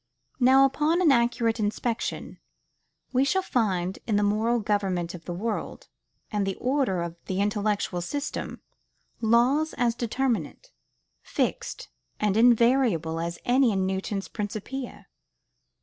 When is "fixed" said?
11.21-11.89